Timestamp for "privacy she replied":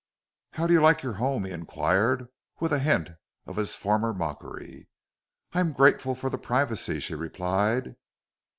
6.39-7.95